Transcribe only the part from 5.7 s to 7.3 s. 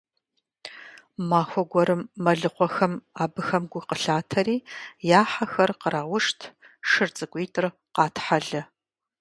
къраушт, шыр